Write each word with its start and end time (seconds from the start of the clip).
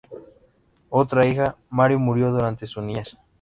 Otra 0.89 1.27
hija, 1.27 1.57
Mary, 1.69 1.95
murió 1.95 2.31
durante 2.31 2.65
su 2.65 2.81
niñez. 2.81 3.19